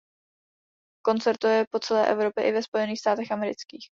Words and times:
Koncertuje 1.01 1.65
po 1.71 1.79
celé 1.79 2.07
Evropě 2.07 2.47
i 2.47 2.51
ve 2.51 2.63
Spojených 2.63 2.99
státech 2.99 3.31
amerických. 3.31 3.89